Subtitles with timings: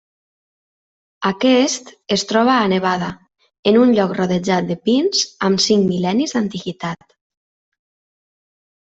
[1.31, 3.09] Aquest es troba a Nevada,
[3.73, 7.05] en un lloc rodejat de pins amb cinc mil·lennis d'antiguitat.